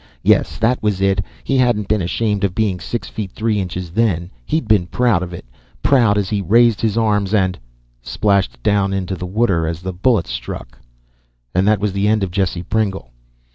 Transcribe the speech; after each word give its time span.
Yes, 0.23 0.57
that 0.57 0.81
was 0.81 0.99
it. 0.99 1.23
He 1.43 1.57
hadn't 1.59 1.87
been 1.87 2.01
ashamed 2.01 2.43
of 2.43 2.55
being 2.55 2.79
six 2.79 3.07
feet 3.07 3.33
three 3.33 3.59
inches 3.59 3.91
then, 3.91 4.31
he'd 4.47 4.67
been 4.67 4.87
proud 4.87 5.21
of 5.21 5.31
it, 5.31 5.45
proud 5.83 6.17
as 6.17 6.27
he 6.27 6.41
raised 6.41 6.81
his 6.81 6.97
arms 6.97 7.35
and 7.35 7.59
Splashed 8.01 8.63
down 8.63 8.93
into 8.93 9.15
the 9.15 9.27
water 9.27 9.67
as 9.67 9.81
the 9.83 9.93
bullets 9.93 10.31
struck. 10.31 10.79
And 11.53 11.67
that 11.67 11.79
was 11.79 11.93
the 11.93 12.07
end 12.07 12.23
of 12.23 12.31
Jesse 12.31 12.63
Pringle. 12.63 13.11